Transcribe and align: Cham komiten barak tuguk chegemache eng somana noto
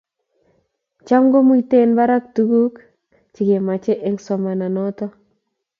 Cham 1.07 1.23
komiten 1.33 1.89
barak 1.97 2.23
tuguk 2.35 2.73
chegemache 3.33 3.93
eng 4.07 4.17
somana 4.25 4.67
noto 4.75 5.05